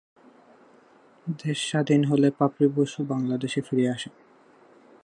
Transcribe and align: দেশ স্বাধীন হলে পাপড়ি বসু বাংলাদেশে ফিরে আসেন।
দেশ 1.27 1.59
স্বাধীন 1.69 2.01
হলে 2.05 2.27
পাপড়ি 2.31 2.67
বসু 2.77 2.99
বাংলাদেশে 3.03 3.61
ফিরে 3.61 3.85
আসেন। 3.89 4.13